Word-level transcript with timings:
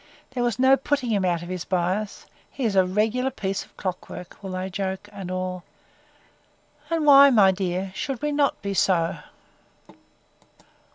There 0.31 0.43
is 0.47 0.57
no 0.57 0.77
putting 0.77 1.11
him 1.11 1.23
out 1.23 1.43
of 1.43 1.49
his 1.49 1.63
bias. 1.63 2.25
He 2.49 2.63
is 2.65 2.75
a 2.75 2.87
regular 2.87 3.29
piece 3.29 3.63
of 3.63 3.77
clock 3.77 4.09
work, 4.09 4.35
they 4.41 4.49
will 4.49 4.67
joke, 4.71 5.07
and 5.13 5.29
all 5.29 5.63
that: 6.89 6.95
And 6.95 7.05
why, 7.05 7.29
my 7.29 7.51
dear, 7.51 7.91
should 7.93 8.19
we 8.19 8.31
not 8.31 8.59
be 8.63 8.73
so? 8.73 9.19